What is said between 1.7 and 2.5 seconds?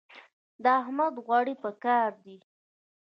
کار دي.